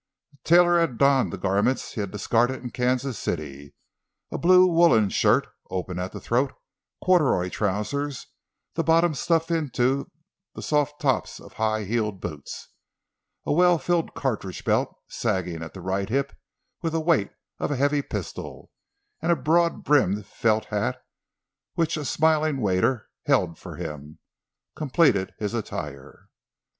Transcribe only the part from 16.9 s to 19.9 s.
the weight of a heavy pistol—and a broad